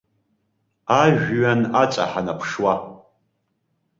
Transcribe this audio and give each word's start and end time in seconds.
Ажәҩан 1.01 1.61
аҵа 1.81 2.05
ҳанаԥшуа. 2.11 2.73